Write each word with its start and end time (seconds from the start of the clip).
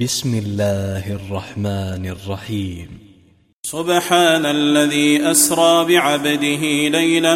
بسم 0.00 0.34
الله 0.46 1.12
الرحمن 1.12 2.06
الرحيم. 2.06 2.88
سبحان 3.62 4.46
الذي 4.46 5.30
أسرى 5.30 5.84
بعبده 5.84 6.88
ليلا 6.88 7.34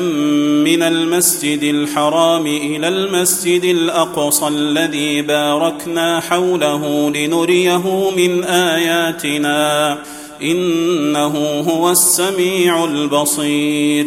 من 0.64 0.82
المسجد 0.82 1.62
الحرام 1.62 2.46
إلى 2.46 2.88
المسجد 2.88 3.64
الأقصى 3.64 4.48
الذي 4.48 5.22
باركنا 5.22 6.20
حوله 6.20 7.10
لنريه 7.10 8.10
من 8.16 8.44
آياتنا 8.44 9.98
إنه 10.42 11.34
هو 11.60 11.90
السميع 11.90 12.84
البصير. 12.84 14.06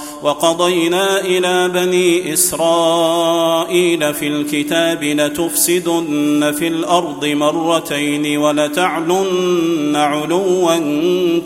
وقضينا 0.23 1.19
إلى 1.19 1.67
بني 1.69 2.33
إسرائيل 2.33 4.13
في 4.13 4.27
الكتاب 4.27 5.03
لتفسدن 5.03 6.55
في 6.59 6.67
الأرض 6.67 7.25
مرتين 7.25 8.37
ولتعلن 8.37 9.95
علوا 9.95 10.77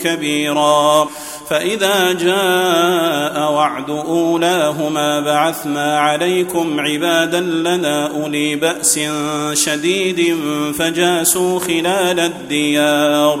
كبيرا. 0.02 1.08
فإذا 1.50 2.12
جاء 2.12 3.52
وعد 3.52 3.90
أولاهما 3.90 5.20
بعثنا 5.20 5.98
عليكم 6.00 6.80
عبادا 6.80 7.40
لنا 7.40 8.06
أولي 8.06 8.56
بأس 8.56 9.00
شديد 9.52 10.36
فجاسوا 10.78 11.58
خلال 11.58 12.20
الديار. 12.20 13.40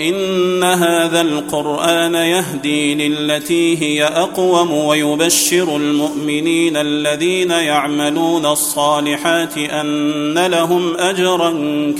إن 0.00 0.64
هذا 0.64 1.20
القرآن 1.20 2.14
يهدي 2.14 3.08
للتي 3.08 3.82
هي 3.82 4.04
أقوم 4.04 4.72
ويبشر 4.72 5.76
المؤمنين 5.76 6.76
الذين 6.76 7.50
يعملون 7.50 8.46
الصالحات 8.46 9.58
أن 9.58 10.46
لهم 10.46 10.96
أجرا 10.96 11.50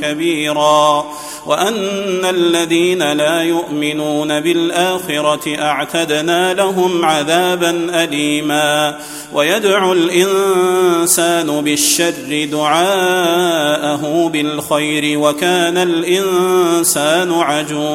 كبيرا 0.03 1.07
وأن 1.47 2.25
الذين 2.25 3.13
لا 3.13 3.43
يؤمنون 3.43 4.41
بالآخرة 4.41 5.57
أعتدنا 5.59 6.55
لهم 6.55 7.05
عذابا 7.05 8.05
أليما 8.05 8.99
ويدعو 9.33 9.93
الإنسان 9.93 11.61
بالشر 11.61 12.49
دعاءه 12.53 14.31
بالخير 14.33 15.19
وكان 15.19 15.77
الإنسان 15.77 17.33
عجولا 17.33 17.88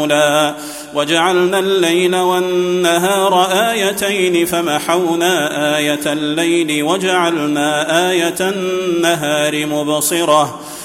وجعلنا 0.93 1.59
الليل 1.59 2.15
والنهار 2.15 3.43
ايتين 3.51 4.45
فمحونا 4.45 5.77
إيه 5.77 5.99
الليل 6.05 6.83
وجعلنا 6.83 8.09
إيه 8.11 8.35
النهار 8.41 9.65
مبصره 9.65 10.59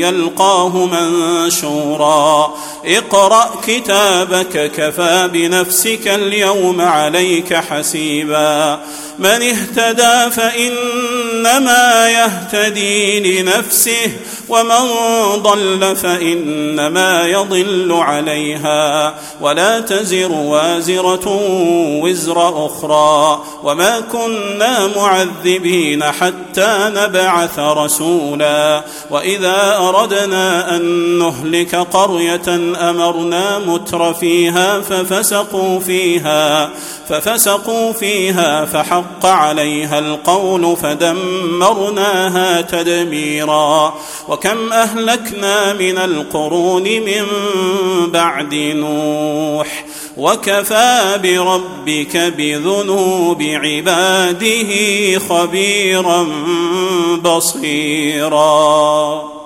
يلقاه 0.00 0.86
منشورا. 0.86 2.54
اقرأ 2.84 3.50
كتابك 3.66 4.72
كفى 4.76 5.30
بنفسك 5.32 6.08
اليوم 6.08 6.80
عليك 6.80 7.54
حسيبا. 7.54 8.80
من 9.18 9.42
اهتدى 9.42 10.30
فإنما 10.30 12.08
يهتدي 12.08 13.20
لنفسه. 13.42 14.12
ومن 14.48 14.90
ضل 15.36 15.96
فإنما 15.96 17.26
يضل 17.26 17.92
عليها 17.92 19.14
ولا 19.40 19.80
تزر 19.80 20.32
وازرة 20.32 21.38
وزر 22.02 22.66
أخرى 22.66 23.42
وما 23.62 24.00
كنا 24.00 24.86
معذبين 24.96 26.04
حتى 26.04 26.90
نبعث 26.96 27.58
رسولا 27.58 28.84
وإذا 29.10 29.76
أردنا 29.76 30.76
أن 30.76 30.82
نهلك 31.18 31.74
قرية 31.74 32.48
أمرنا 32.90 33.58
متر 33.58 34.14
فيها 34.14 34.80
ففسقوا 34.80 35.80
فيها 35.80 36.70
ففسقوا 37.08 37.92
فيها 37.92 38.64
فحق 38.64 39.26
عليها 39.26 39.98
القول 39.98 40.76
فدمرناها 40.76 42.60
تدميرا 42.60 43.94
وكم 44.34 44.72
أهلكنا 44.72 45.72
من 45.72 45.98
القرون 45.98 46.82
من 46.82 47.26
بعد 48.06 48.54
نوح 48.54 49.84
وكفى 50.16 51.20
بربك 51.22 52.16
بذنوب 52.16 53.42
عباده 53.42 54.68
خبيرا 55.18 56.26
بصيرا 57.24 59.33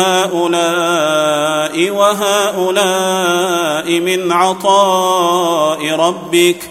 هؤلاء 0.00 1.90
وهؤلاء 1.90 2.80
من 4.00 4.32
عطاء 4.32 5.90
ربك 5.90 6.70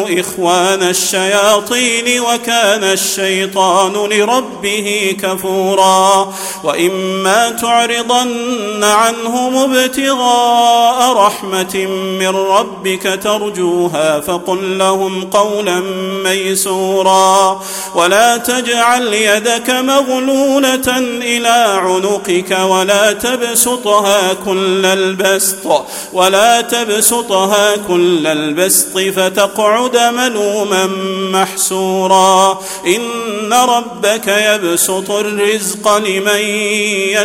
إخوان 0.09 0.83
الشياطين 0.83 2.21
وكان 2.21 2.83
الشيطان 2.83 3.93
لربه 3.93 5.15
كفورا 5.21 6.33
وإما 6.63 7.49
تعرضن 7.49 8.83
عنهم 8.83 9.55
ابتغاء 9.55 11.13
رحمة 11.17 11.85
من 12.19 12.27
ربك 12.27 13.19
ترجوها 13.23 14.19
فقل 14.19 14.77
لهم 14.77 15.23
قولا 15.23 15.79
ميسورا 16.23 17.61
ولا 17.95 18.37
تجعل 18.37 19.13
يدك 19.13 19.69
مغلولة 19.69 20.97
إلى 21.21 21.79
عنقك 21.83 22.59
ولا 22.59 23.13
تبسطها 23.13 24.33
كل 24.33 24.85
البسط 24.85 25.85
ولا 26.13 26.61
تبسطها 26.61 27.75
كل 27.87 28.27
البسط 28.27 28.99
فتقعد 28.99 29.90
ملوما 29.97 30.89
محسورا. 31.31 32.59
إن 32.85 33.53
ربك 33.53 34.27
يبسط 34.27 35.11
الرزق 35.11 35.97
لمن 35.97 36.41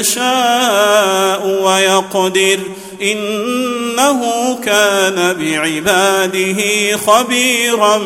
يشاء 0.00 1.46
ويقدر. 1.62 2.58
إنه 3.02 4.22
كان 4.64 5.36
بعباده 5.40 6.96
خبيرا 6.96 8.02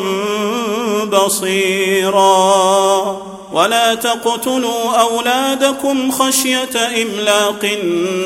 بصيرا. 1.03 2.21
ولا 3.51 3.95
تقتلوا 3.95 4.97
أولادكم 5.01 6.11
خشية 6.11 6.69
إملاق. 6.75 7.65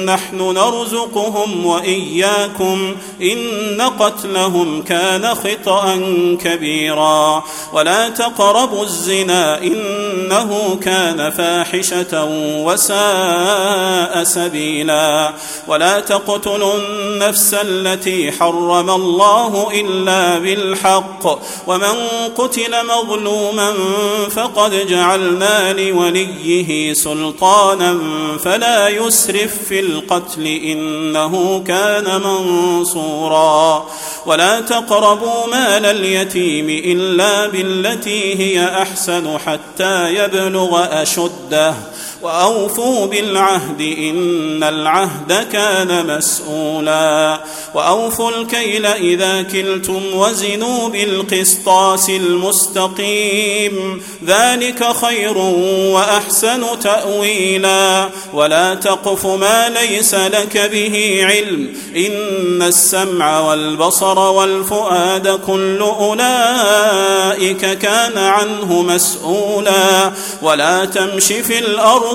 نحن 0.06 0.38
نرزقهم 0.38 1.66
وإياكم. 1.66 2.96
إن 3.22 3.82
قتلهم 4.00 4.82
كان 4.82 5.36
خطأ 5.36 5.96
كبيرا. 6.44 7.44
ولا 7.74 8.10
تقربوا 8.10 8.84
الزنا. 8.84 9.58
إنه 9.58 10.80
كان 10.84 11.32
فاحشة 11.32 12.26
وساء 12.66 14.24
سبيلا. 14.24 15.34
ولا 15.68 16.00
تقتلوا 16.00 16.74
النفس 16.74 17.54
التي 17.54 18.32
حرم 18.32 18.90
الله 18.90 19.72
إلا 19.74 20.40
بالحق. 20.40 21.40
ومن 21.68 21.96
قتل 22.38 22.76
مظلوما 22.86 23.74
فقد 24.36 24.88
جعل 24.88 25.15
جعلنا 25.16 25.74
لوليه 25.74 26.94
سلطانا 26.94 28.00
فلا 28.44 28.88
يسرف 28.88 29.58
في 29.70 29.80
القتل 29.80 30.46
إنه 30.46 31.64
كان 31.68 32.22
منصورا. 32.22 33.86
ولا 34.26 34.62
تقربوا 34.62 35.48
مال 35.48 35.86
اليتيم 35.86 36.70
إلا 36.70 37.48
بالتي 37.48 38.40
هي 38.40 38.82
أحسن 38.82 39.38
حتى 39.46 40.16
يبلغ 40.16 41.02
أشده. 41.02 41.74
وأوفوا 42.22 43.06
بالعهد 43.06 43.82
إن 43.82 44.64
العهد 44.64 45.48
كان 45.52 46.18
مسؤولا. 46.18 47.40
وأوفوا 47.74 48.32
الكيل 48.32 48.86
إذا 48.86 49.42
كلتم 49.42 50.02
وزنوا 50.14 50.90
بالقسطاس 50.90 52.10
المستقيم. 52.10 54.04
ذلك 54.26 54.86
خير 55.02 55.38
وأحسن 55.38 56.80
تأويلا. 56.80 58.10
ولا 58.34 58.76
تقف 58.76 59.26
ما 59.26 59.70
ليس 59.70 60.16
لك 60.16 60.58
به 60.72 61.20
علم. 61.24 61.74
إن 61.96 62.62
السمع 62.62 63.40
والبصر 63.40 64.20
والفؤاد 64.20 65.40
كل 65.48 65.80
أولئك 65.80 67.78
كان 67.78 68.18
عنه 68.18 68.82
مسؤولا. 68.82 70.12
ولا 70.42 70.86
تمش 70.86 71.26
في 71.26 71.60
الأرض 71.60 72.15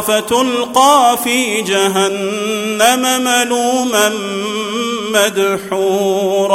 فتلقى 0.00 1.18
في 1.24 1.62
جهنم 1.62 3.24
ملوما 3.24 4.12
مدحورا. 5.10 6.54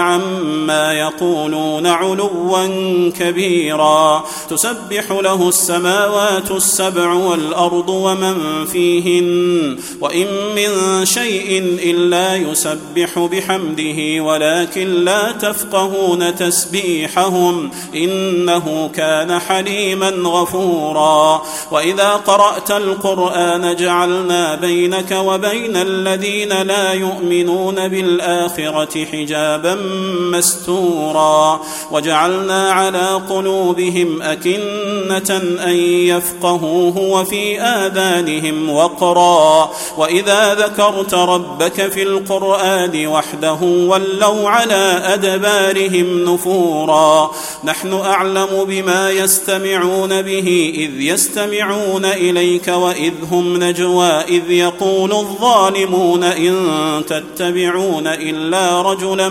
عما 0.00 0.92
يقولون 0.92 1.86
علوا 1.86 2.66
كبيرا. 3.18 4.24
تسبح 4.50 5.10
له 5.10 5.48
السماوات 5.48 6.50
السبع 6.50 7.12
والأرض 7.12 7.88
ومن 7.88 8.64
فيهن 8.64 9.78
وإن 10.00 10.26
من 10.56 11.04
شيء 11.04 11.78
إلا 11.84 12.36
يسبح 12.36 13.18
بحمده 13.18 14.22
ولكن 14.22 15.04
لا 15.04 15.32
تفقهون 15.32 16.34
تسبيحهم 16.34 17.70
إنه 17.94 18.90
كان 18.94 19.38
حليما 19.38 20.08
غفورا. 20.08 21.42
وإذا 21.70 22.10
قرأت 22.12 22.70
القرآن 22.70 23.76
جعلنا 23.76 24.54
بينك 24.54 25.10
وبين 25.10 25.76
الذين 25.76 26.62
لا 26.62 26.92
يؤمنون 26.92 27.88
بالآخرة 27.88 29.04
حجابا 29.04 29.78
مستورا. 30.30 31.60
وجعلنا 31.90 32.72
على 32.72 33.20
قلوبهم 33.30 34.22
أكنة 34.22 35.42
أن 35.66 35.76
يفقهوه 36.06 36.98
وفي 36.98 37.60
آذانهم 37.60 38.70
وقرا. 38.70 39.70
وإذا 39.96 40.54
ذكرت 40.54 41.14
ربك 41.14 41.92
في 41.92 42.02
القرآن 42.02 43.06
وحده 43.06 43.58
ولوا 43.62 44.48
على 44.48 45.02
أدبارهم 45.04 46.24
نفورا. 46.24 47.30
نحن 47.64 47.92
أعلم 47.92 48.64
بما 48.68 49.10
يستمعون 49.10 50.22
به 50.22 50.72
إذ 50.74 51.00
يستمعون 51.00 52.04
إليك 52.04 52.68
وإذ 52.68 53.12
هم 53.30 53.56
نجوى 53.64 54.08
إذ 54.08 54.50
يقول 54.50 55.12
الظالمون 55.12 56.24
إن 56.24 56.56
تتبعون 57.08 58.06
إلا 58.06 58.82
رجلا 58.82 59.30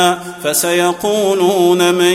فسيقولون 0.43 1.93
من 1.93 2.13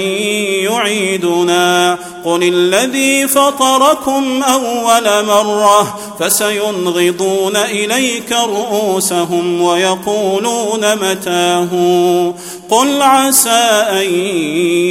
يعيدنا 0.69 1.99
قل 2.25 2.43
الذي 2.43 3.29
فطركم 3.29 4.43
أول 4.43 5.25
مرة 5.27 5.99
فسينغضون 6.21 7.57
إليك 7.57 8.33
رؤوسهم 8.33 9.63
ويقولون 9.63 10.95
متاه 10.95 11.69
قل 12.71 13.03
عسى 13.03 13.51
أن 13.91 14.15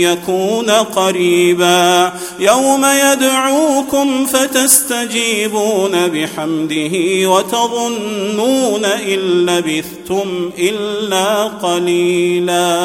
يكون 0.01 0.69
قريبا 0.69 2.13
يوم 2.39 2.85
يدعوكم 2.85 4.25
فتستجيبون 4.25 6.07
بحمده 6.07 7.29
وتظنون 7.29 8.85
إن 8.85 9.19
لبثتم 9.45 10.51
إلا 10.57 11.43
قليلا 11.43 12.84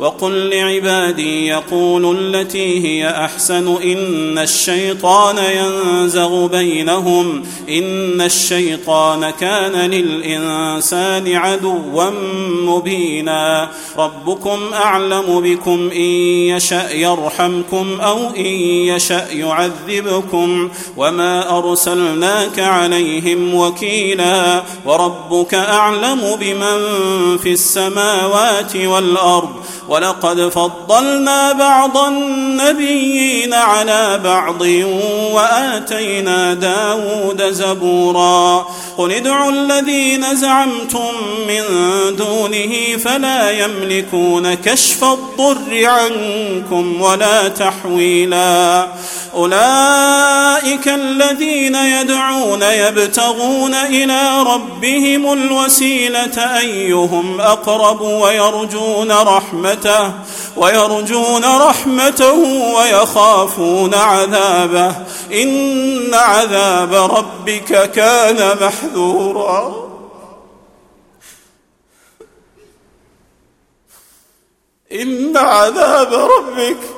وقل 0.00 0.48
لعبادي 0.48 1.46
يقولوا 1.46 2.14
التي 2.14 2.86
هي 2.86 3.10
أحسن 3.24 3.82
إن 3.82 4.38
الشيطان 4.38 5.36
ينزغ 5.38 6.46
بينهم 6.46 7.42
إن 7.68 8.20
الشيطان 8.20 9.30
كان 9.30 9.90
للإنسان 9.90 11.34
عدوا 11.34 12.10
مبينا 12.64 13.70
ربكم 13.96 14.58
أعلم 14.74 15.40
بكم 15.40 15.90
إن 15.94 16.00
يشأ 16.00 16.90
يرحمكم 16.92 18.00
أو 18.00 18.28
إن 18.36 18.46
يشأ 18.86 19.26
يعذبكم 19.32 20.70
وما 20.96 21.58
أرسلناك 21.58 22.58
عليهم 22.58 23.54
وكيلا 23.54 24.62
وربك 24.84 25.54
أعلم 25.54 26.36
بمن 26.40 26.78
في 27.38 27.52
السماوات 27.52 28.76
والأرض 28.76 29.57
ولقد 29.88 30.48
فضلنا 30.48 31.52
بعض 31.52 31.96
النبيين 31.96 33.54
على 33.54 34.20
بعض 34.24 34.60
وآتينا 35.32 36.54
داود 36.54 37.42
زبورا. 37.52 38.66
قل 38.98 39.12
ادعوا 39.12 39.50
الذين 39.50 40.36
زعمتم 40.36 41.12
من 41.48 41.62
دونه 42.16 42.96
فلا 43.04 43.50
يملكون 43.50 44.54
كشف 44.54 45.04
الضر 45.04 45.84
عنكم 45.84 47.02
ولا 47.02 47.48
تحويلا. 47.48 48.86
أولئك 49.34 50.88
الذين 50.88 51.74
يدعون 51.74 52.62
يبتغون 52.62 53.74
إلى 53.74 54.42
ربهم 54.42 55.32
الوسيلة 55.32 56.58
أيهم 56.58 57.40
أقرب 57.40 58.00
ويرجون 58.00 59.12
رحمته 59.12 59.77
ويرجون 60.56 61.44
رحمته 61.44 62.38
ويخافون 62.76 63.94
عذابه. 63.94 64.94
إن 65.32 66.14
عذاب 66.14 66.94
ربك 66.94 67.90
كان 67.90 68.56
محذورا. 68.60 69.88
إن 74.92 75.36
عذاب 75.36 76.12
ربك 76.14 76.97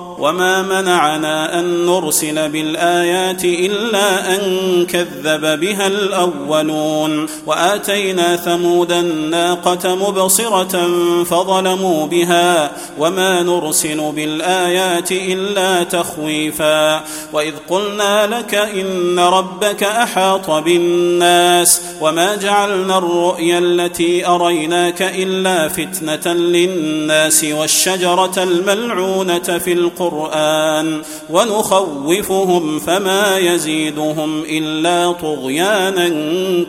وما 0.21 0.61
منعنا 0.61 1.59
ان 1.59 1.85
نرسل 1.85 2.49
بالايات 2.49 3.45
الا 3.45 4.35
ان 4.35 4.85
كذب 4.85 5.59
بها 5.59 5.87
الاولون 5.87 7.25
واتينا 7.45 8.35
ثمود 8.35 8.91
الناقه 8.91 9.95
مبصره 9.95 10.89
فظلموا 11.23 12.07
بها 12.07 12.71
وما 12.97 13.43
نرسل 13.43 14.11
بالايات 14.11 15.11
الا 15.11 15.83
تخويفا 15.83 17.03
واذ 17.33 17.53
قلنا 17.69 18.27
لك 18.27 18.55
ان 18.55 19.19
ربك 19.19 19.83
احاط 19.83 20.49
بالناس 20.51 21.81
وما 22.01 22.35
جعلنا 22.35 22.97
الرؤيا 22.97 23.59
التي 23.59 24.27
اريناك 24.27 25.01
الا 25.01 25.67
فتنه 25.67 26.33
للناس 26.33 27.43
والشجره 27.43 28.43
الملعونه 28.43 29.57
في 29.57 29.73
القران 29.73 30.10
القرآن 30.11 31.01
ونخوفهم 31.29 32.79
فما 32.79 33.37
يزيدهم 33.37 34.43
إلا 34.49 35.11
طغيانا 35.11 36.09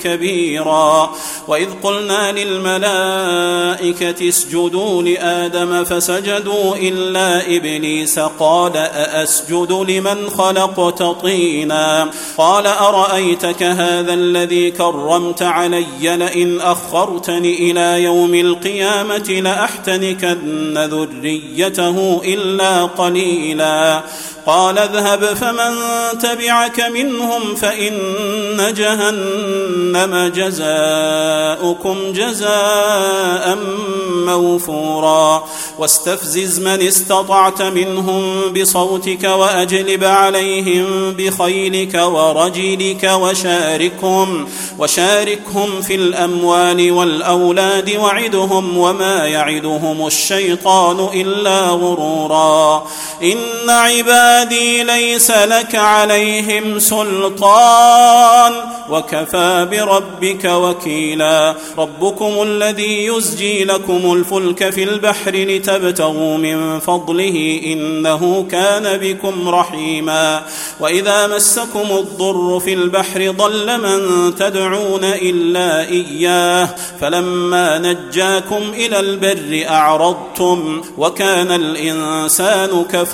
كبيرا. 0.01 1.11
وإذ 1.49 1.67
قلنا 1.83 2.33
للملائكة 2.33 4.29
اسجدوا 4.29 5.03
لآدم 5.03 5.85
فسجدوا 5.85 6.77
إلا 6.77 7.57
إبليس 7.57 8.19
قال 8.19 8.77
أأسجد 8.77 9.73
لمن 9.73 10.31
خلقت 10.31 11.03
طينا؟ 11.03 12.11
قال 12.39 12.67
أرأيتك 12.67 13.63
هذا 13.63 14.15
الذي 14.15 14.71
كرمت 14.71 15.43
علي 15.43 16.17
لئن 16.17 16.61
أخرتني 16.61 17.71
إلى 17.71 18.03
يوم 18.03 18.35
القيامة 18.35 19.41
لأحتنكن 19.45 20.79
ذريته 20.79 22.21
إلا 22.25 22.85
قليلا. 22.85 23.32
قليلا. 23.33 24.03
قال 24.47 24.79
اذهب 24.79 25.25
فمن 25.25 25.75
تبعك 26.19 26.81
منهم 26.81 27.55
فإن 27.55 28.75
جهنم 28.77 30.33
جزاؤكم 30.35 32.13
جزاء 32.13 33.59
موفورا. 34.27 35.45
واستفزز 35.79 36.61
من 36.61 36.83
استطعت 36.83 37.63
منهم 37.63 38.53
بصوتك 38.53 39.25
وأجلب 39.25 40.05
عليهم 40.05 41.13
بخيلك 41.13 41.95
ورجلك 41.95 43.11
وشاركهم 43.15 44.49
وشاركهم 44.79 45.83
في 45.83 45.95
الأموال 45.95 46.93
والأولاد 46.93 47.97
وعدهم 47.97 48.79
وما 48.79 49.27
يعدهم 49.27 50.07
الشيطان 50.07 51.09
إلا 51.15 51.61
غرورا. 51.61 52.87
إن 53.23 53.71
عبادي 53.71 54.83
ليس 54.83 55.31
لك 55.31 55.75
عليهم 55.75 56.79
سلطان 56.79 58.53
وكفى 58.91 59.69
بربك 59.71 60.45
وكيلا. 60.45 61.55
ربكم 61.79 62.43
الذي 62.43 63.07
يزجي 63.07 63.65
لكم 63.65 64.13
الفلك 64.13 64.71
في 64.71 64.83
البحر 64.83 65.31
لتبتغوا 65.35 66.39
من 66.39 66.79
فضله 66.81 67.61
إنه 67.67 68.47
كان 68.51 68.99
بكم 68.99 69.49
رحيما. 69.49 70.43
وإذا 70.81 71.27
مسكم 71.27 71.91
الضر 71.91 72.61
في 72.61 72.75
البحر 72.75 73.31
ضل 73.31 73.81
من 73.81 74.35
تدعون 74.35 75.05
إلا 75.05 75.89
إياه. 75.89 76.69
فلما 77.01 77.79
نجاكم 77.79 78.63
إلى 78.75 79.01
البر 79.01 79.69
أعرضتم. 79.69 80.83
وكان 80.99 81.53
الإنسان 81.53 82.85
كفورا 82.93 83.12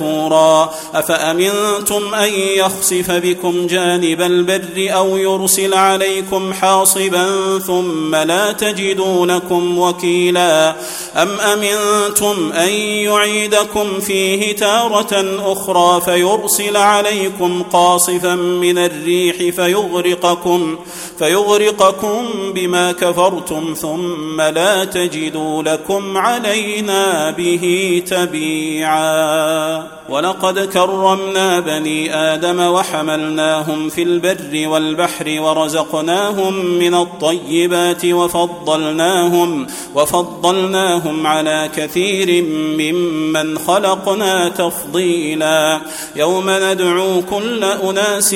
أفأمنتم 0.95 2.15
أن 2.15 2.29
يخسف 2.33 3.11
بكم 3.11 3.67
جانب 3.67 4.21
البر 4.21 4.95
أو 4.95 5.17
يرسل 5.17 5.75
عليكم 5.75 6.53
حاصبا 6.53 7.59
ثم 7.59 8.15
لا 8.15 8.53
تجدوا 8.53 9.27
لكم 9.27 9.79
وكيلا؟ 9.79 10.77
أم 11.17 11.41
أمنتم 11.41 12.53
أن 12.53 12.69
يعيدكم 12.79 14.01
فيه 14.01 14.57
تارة 14.57 15.39
أخرى 15.53 16.01
فيرسل 16.01 16.77
عليكم 16.77 17.63
قاصفا 17.63 18.35
من 18.35 18.79
الريح 18.79 19.37
فيغرقكم 19.37 20.79
فيغرقكم 21.19 22.25
بما 22.55 22.93
كفرتم 22.93 23.75
ثم 23.75 24.41
لا 24.41 24.85
تجدوا 24.85 25.63
لكم 25.63 26.17
علينا 26.17 27.31
به 27.31 28.03
تبيعا. 28.07 29.88
ولقد 30.09 30.59
كرمنا 30.59 31.61
بني 31.61 32.15
آدم 32.15 32.61
وحملناهم 32.61 33.89
في 33.89 34.03
البر 34.03 34.69
والبحر 34.69 35.41
ورزقناهم 35.41 36.55
من 36.65 36.95
الطيبات 36.95 38.05
وفضلناهم 38.05 39.67
وفضلناهم 39.95 41.27
على 41.27 41.71
كثير 41.77 42.43
ممن 42.79 43.59
خلقنا 43.59 44.49
تفضيلا. 44.49 45.81
يوم 46.17 46.45
ندعو 46.51 47.23
كل 47.31 47.65
أناس 47.65 48.35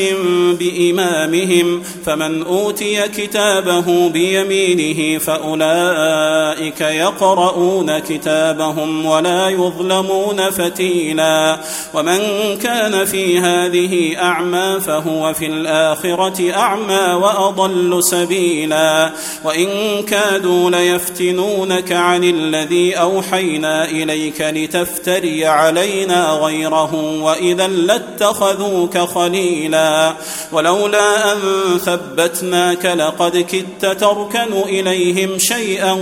بإمامهم 0.60 1.82
فمن 2.06 2.42
أوتي 2.42 3.08
كتابه 3.08 4.08
بيمينه 4.08 5.18
فأولئك 5.18 6.80
يقرؤون 6.80 7.98
كتابهم 7.98 9.06
ولا 9.06 9.48
يظلمون 9.48 10.50
فتيلا. 10.50 11.31
ومن 11.94 12.18
كان 12.62 13.04
في 13.04 13.38
هذه 13.38 14.22
أعمى 14.22 14.80
فهو 14.80 15.34
في 15.34 15.46
الآخرة 15.46 16.52
أعمى 16.52 17.14
وأضل 17.22 18.04
سبيلا. 18.04 19.10
وإن 19.44 20.02
كادوا 20.02 20.70
ليفتنونك 20.70 21.92
عن 21.92 22.24
الذي 22.24 22.94
أوحينا 22.94 23.84
إليك 23.84 24.40
لتفتري 24.40 25.46
علينا 25.46 26.32
غيره 26.32 26.94
وإذا 27.22 27.66
لاتخذوك 27.66 28.98
خليلا. 28.98 30.12
ولولا 30.52 31.32
أن 31.32 31.38
ثبتناك 31.84 32.86
لقد 32.86 33.36
كدت 33.36 34.00
تركن 34.00 34.52
إليهم 34.66 35.38
شيئا 35.38 35.98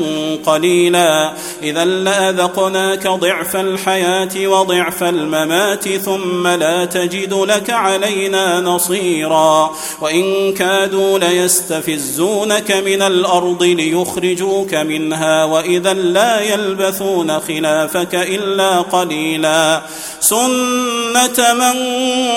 قليلا. 0.46 1.32
إذا 1.62 1.84
لأذقناك 1.84 3.06
ضعف 3.06 3.56
الحياة 3.56 4.46
وضعف 4.46 5.02
الممات 5.20 5.88
ثم 5.88 6.46
لا 6.46 6.84
تجد 6.84 7.34
لك 7.34 7.70
علينا 7.70 8.60
نصيرا. 8.60 9.70
وإن 10.00 10.54
كادوا 10.54 11.18
ليستفزونك 11.18 12.70
من 12.70 13.02
الأرض 13.02 13.62
ليخرجوك 13.62 14.74
منها 14.74 15.44
وإذا 15.44 15.94
لا 15.94 16.40
يلبثون 16.40 17.40
خلافك 17.40 18.14
إلا 18.14 18.80
قليلا. 18.80 19.82
سنة 20.20 21.54
من 21.54 21.74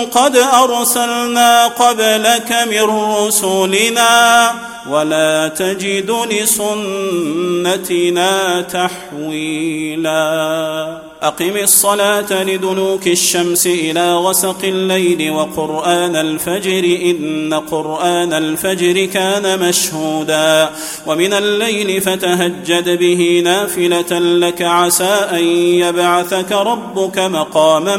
قد 0.05 0.37
أرسلنا 0.37 1.67
قبلك 1.67 2.51
من 2.71 2.83
رسلنا 3.15 4.53
ولا 4.89 5.47
تجد 5.47 6.11
لسنتنا 6.31 8.31
تحويلا. 8.61 10.23
أقم 11.23 11.57
الصلاة 11.57 12.43
لدلوك 12.43 13.07
الشمس 13.07 13.67
إلى 13.67 14.15
غسق 14.15 14.57
الليل 14.63 15.31
وقرآن 15.31 16.15
الفجر 16.15 16.83
إن 17.09 17.53
قرآن 17.71 18.33
الفجر 18.33 19.05
كان 19.05 19.59
مشهودا 19.59 20.69
ومن 21.07 21.33
الليل 21.33 22.01
فتهجد 22.01 22.99
به 22.99 23.41
نافلة 23.43 24.19
لك 24.19 24.61
عسى 24.61 25.27
أن 25.31 25.43
يبعثك 25.55 26.51
ربك 26.51 27.19
مقاما 27.19 27.97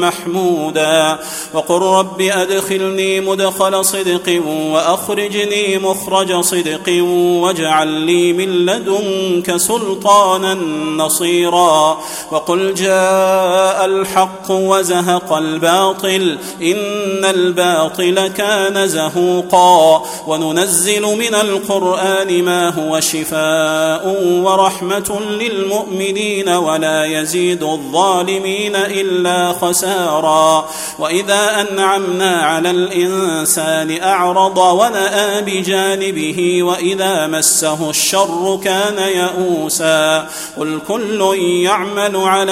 محمودا 0.00 1.18
وقل 1.54 1.82
رب 1.82 2.20
أدخلني 2.20 3.20
مدخل 3.20 3.84
صدق 3.84 4.42
وأخرجني 4.46 5.78
مخرج 5.78 6.40
صدق 6.40 7.02
واجعل 7.42 7.88
لي 7.88 8.32
من 8.32 8.66
لدنك 8.66 9.56
سلطانا 9.56 10.54
نصيرا 10.96 12.00
وقل 12.30 12.61
جاء 12.70 13.84
الحق 13.84 14.50
وزهق 14.50 15.32
الباطل 15.32 16.38
إن 16.62 17.24
الباطل 17.24 18.28
كان 18.28 18.88
زهوقا. 18.88 20.02
وننزل 20.26 21.02
من 21.02 21.34
القرآن 21.34 22.42
ما 22.44 22.70
هو 22.70 23.00
شفاء 23.00 24.16
ورحمة 24.42 25.20
للمؤمنين 25.30 26.48
ولا 26.48 27.04
يزيد 27.04 27.62
الظالمين 27.62 28.76
إلا 28.76 29.52
خسارا. 29.52 30.68
وإذا 30.98 31.60
أنعمنا 31.60 32.42
على 32.42 32.70
الإنسان 32.70 34.02
أعرض 34.02 34.58
ونأى 34.58 35.42
بجانبه 35.42 36.62
وإذا 36.62 37.26
مسه 37.26 37.90
الشر 37.90 38.60
كان 38.64 38.98
يئوسا. 38.98 40.28
قل 40.56 40.78
كل 40.88 41.34
يعمل 41.38 42.16
على 42.16 42.51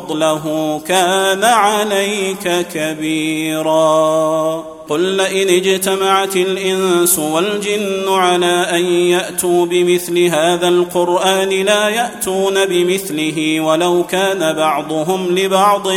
فضله 0.01 0.79
كان 0.87 1.43
عليك 1.43 2.67
كبيرا. 2.73 4.63
قل 4.91 4.99
لئن 4.99 5.49
اجتمعت 5.49 6.35
الإنس 6.35 7.19
والجن 7.19 8.09
على 8.09 8.67
أن 8.71 8.85
يأتوا 8.85 9.65
بمثل 9.65 10.19
هذا 10.19 10.67
القرآن 10.67 11.49
لا 11.49 11.89
يأتون 11.89 12.65
بمثله 12.65 13.59
ولو 13.61 14.03
كان 14.03 14.53
بعضهم 14.53 15.37
لبعض 15.37 15.87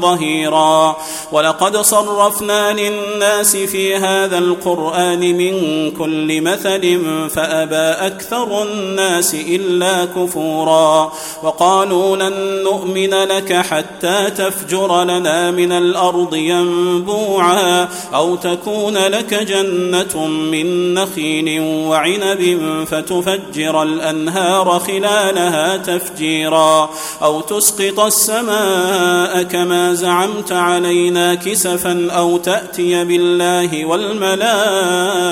ظهيرا. 0.00 0.96
ولقد 1.32 1.76
صرفنا 1.76 2.72
للناس 2.72 3.56
في 3.56 3.96
هذا 3.96 4.38
القرآن 4.38 5.20
من 5.20 5.90
كل 5.90 6.40
مثل 6.40 7.00
فأبى 7.30 8.06
أكثر 8.06 8.62
الناس 8.62 9.34
إلا 9.34 10.04
كفورا. 10.04 11.12
وقالوا 11.42 12.16
لن 12.16 12.62
نؤمن 12.64 13.14
لك 13.14 13.52
حتى 13.52 14.30
تفجر 14.30 15.04
لنا 15.04 15.50
من 15.50 15.72
الأرض 15.72 16.34
ينبوعا 16.34 17.88
أو 18.14 18.41
تكون 18.42 18.98
لك 18.98 19.34
جنة 19.34 20.26
من 20.26 20.94
نخيل 20.94 21.60
وعنب 21.60 22.58
فتفجر 22.90 23.82
الأنهار 23.82 24.78
خلالها 24.86 25.76
تفجيرا 25.76 26.90
أو 27.22 27.40
تسقط 27.40 28.00
السماء 28.00 29.42
كما 29.42 29.94
زعمت 29.94 30.52
علينا 30.52 31.34
كسفا 31.34 32.08
أو 32.10 32.36
تأتي 32.36 33.04
بالله 33.04 33.84
والملائكة 33.84 35.22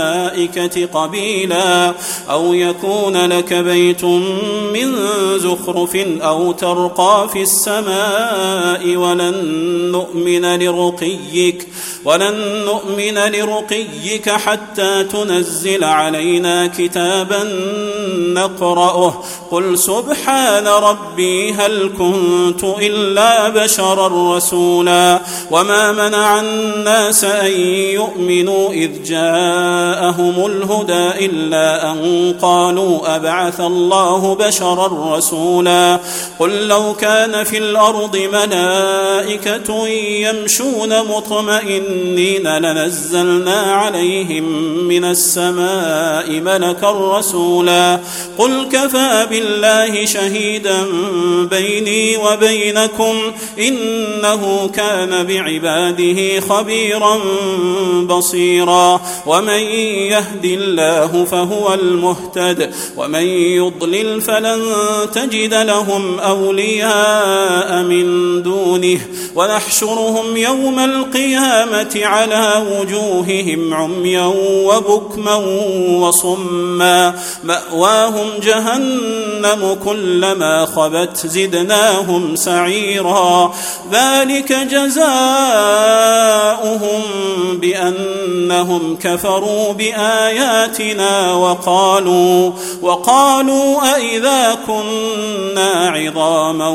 قبيلا 0.86 1.94
أو 2.30 2.54
يكون 2.54 3.26
لك 3.26 3.54
بيت 3.54 4.04
من 4.74 4.94
زخرف 5.36 5.96
أو 5.96 6.52
ترقى 6.52 7.28
في 7.32 7.42
السماء 7.42 8.96
ولن 8.96 9.34
نؤمن 9.92 10.58
لرقيك 10.62 11.68
ولن 12.04 12.64
نؤمن 12.64 12.99
لرقيك 13.08 14.30
حتى 14.30 15.04
تنزل 15.04 15.84
علينا 15.84 16.66
كتابا 16.66 17.44
نقرأه. 18.16 19.24
قل 19.50 19.78
سبحان 19.78 20.66
ربي 20.66 21.52
هل 21.52 21.90
كنت 21.98 22.64
إلا 22.64 23.48
بشرا 23.48 24.36
رسولا. 24.36 25.20
وما 25.50 25.92
منع 25.92 26.40
الناس 26.40 27.24
أن 27.24 27.60
يؤمنوا 27.70 28.70
إذ 28.72 29.02
جاءهم 29.02 30.46
الهدى 30.46 31.26
إلا 31.26 31.90
أن 31.92 32.34
قالوا 32.42 33.16
أبعث 33.16 33.60
الله 33.60 34.34
بشرا 34.34 35.16
رسولا. 35.16 36.00
قل 36.38 36.68
لو 36.68 36.94
كان 36.94 37.44
في 37.44 37.58
الأرض 37.58 38.16
ملائكة 38.16 39.86
يمشون 39.88 41.06
مطمئنين 41.06 42.46
لنزلنا 42.84 43.60
عليهم 43.60 44.44
من 44.88 45.04
السماء 45.04 46.30
ملكا 46.30 47.18
رسولا. 47.18 48.00
قل 48.38 48.68
كفى 48.72 49.26
بالله 49.30 50.04
شهيدا 50.04 50.86
بيني 51.50 52.16
وبينكم 52.16 53.14
إنه 53.58 54.70
كان 54.74 55.26
بعباده 55.26 56.40
خبيرا 56.40 57.20
بصيرا. 58.02 59.00
ومن 59.26 59.60
يهد 60.12 60.44
الله 60.44 61.24
فهو 61.24 61.74
المهتد. 61.74 62.74
ومن 62.96 63.26
يضلل 63.26 64.20
فلن 64.20 64.62
تجد 65.14 65.54
لهم 65.54 66.18
أولياء 66.18 67.82
من 67.82 68.42
دونه. 68.42 69.00
ونحشرهم 69.34 70.36
يوم 70.36 70.78
القيامة 70.78 72.00
على 72.02 72.66
وجوههم 72.72 73.74
عميا 73.74 74.32
وبكما 74.44 75.34
وصما 76.00 77.14
مأواهم 77.44 78.26
جهنم 78.42 79.78
كلما 79.84 80.66
خبت 80.66 81.26
زدناهم 81.26 82.36
سعيرا 82.36 83.52
ذلك 83.92 84.52
جزاؤهم 84.52 85.00
بأنهم 87.52 88.96
كفروا 88.96 89.72
بآياتنا 89.72 91.34
وقالوا 91.34 92.50
وقالوا 92.82 93.94
أئذا 93.96 94.58
كنا 94.66 95.90
عظاما 95.90 96.68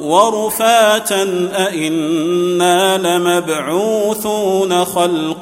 ورفاتا 0.00 1.48
أئنا 1.56 2.98
لمبعوثون 2.98 4.84
خلقا 4.84 5.41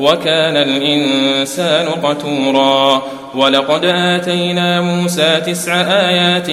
وكان 0.00 0.56
الإنسان 0.56 1.86
قتورا. 1.86 3.02
ولقد 3.34 3.84
آتينا 3.84 4.80
موسى 4.80 5.40
تسع 5.46 5.80
آيات 5.80 6.50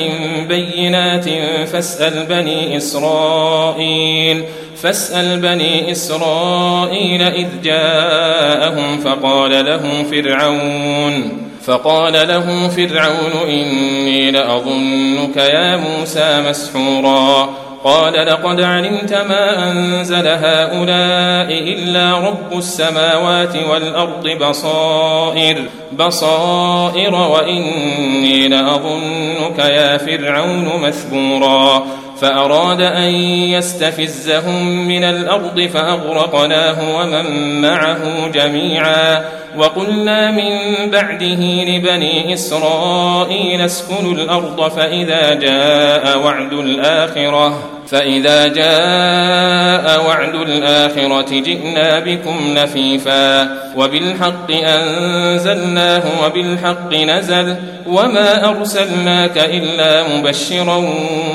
بينات 0.47 1.25
فاسأل 1.73 2.25
بني 2.25 2.77
إسرائيل 2.77 4.43
فاسأل 4.81 5.39
بني 5.39 5.91
إسرائيل 5.91 7.21
إذ 7.21 7.47
جاءهم 7.63 8.97
فقال 8.97 9.65
له 9.65 10.03
فرعون 10.11 11.43
فقال 11.65 12.13
له 12.13 12.67
فرعون 12.67 13.49
إني 13.49 14.31
لأظنك 14.31 15.37
يا 15.37 15.77
موسى 15.77 16.43
مسحورا. 16.49 17.62
قال 17.83 18.13
لقد 18.13 18.61
علمت 18.61 19.13
ما 19.13 19.71
أنزل 19.71 20.27
هؤلاء 20.27 21.47
إلا 21.49 22.17
رب 22.17 22.57
السماوات 22.57 23.55
والأرض 23.69 24.27
بصائر 24.29 25.57
بصائر 25.99 27.15
وإني 27.15 28.47
لأظنك 28.47 29.59
يا 29.59 29.97
فرعون 29.97 30.71
مثبورا. 30.81 31.83
فأراد 32.21 32.81
أن 32.81 33.15
يستفزهم 33.51 34.87
من 34.87 35.03
الأرض 35.03 35.69
فأغرقناه 35.73 36.95
ومن 36.95 37.61
معه 37.61 38.27
جميعا. 38.27 39.25
وقلنا 39.57 40.31
من 40.31 40.59
بعده 40.91 41.63
لبني 41.63 42.33
إسرائيل 42.33 43.61
اسكنوا 43.61 44.13
الأرض 44.13 44.71
فإذا 44.71 45.33
جاء 45.33 46.19
وعد 46.25 46.53
الآخرة. 46.53 47.72
فإذا 47.87 48.47
جاء 48.47 50.05
وعد 50.07 50.35
الآخرة 50.35 51.39
جئنا 51.39 51.99
بكم 51.99 52.53
لفيفا 52.57 53.49
وبالحق 53.77 54.51
أنزلناه 54.51 56.03
وبالحق 56.25 56.93
نزل 56.93 57.55
وما 57.87 58.49
أرسلناك 58.49 59.37
إلا 59.37 60.03
مبشرا 60.07 60.83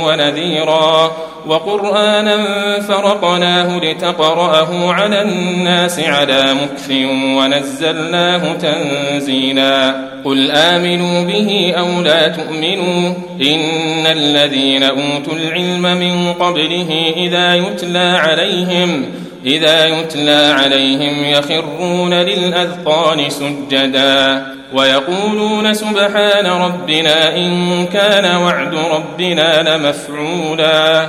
ونذيرا 0.02 1.12
وقرآنا 1.48 2.37
فرقناه 2.80 3.78
لتقرأه 3.78 4.92
على 4.92 5.22
الناس 5.22 6.00
على 6.00 6.54
مكث 6.54 6.90
ونزلناه 7.38 8.52
تنزيلا. 8.52 10.08
قل 10.24 10.50
آمنوا 10.50 11.24
به 11.24 11.74
أو 11.78 12.00
لا 12.02 12.28
تؤمنوا 12.28 13.14
إن 13.42 14.06
الذين 14.06 14.82
أوتوا 14.82 15.32
العلم 15.32 15.82
من 15.82 16.32
قبله 16.32 17.12
إذا 17.16 17.54
يتلى 17.54 18.18
عليهم 18.18 19.04
إذا 19.46 19.87
يتلى 19.87 20.54
عليهم 20.58 21.24
يخرون 21.24 22.14
للأذقان 22.14 23.30
سجدا 23.30 24.46
ويقولون 24.74 25.74
سبحان 25.74 26.46
ربنا 26.46 27.37
إن 27.37 27.87
كان 27.92 28.37
وعد 28.37 28.74
ربنا 28.74 29.76
لمفعولا. 29.76 31.08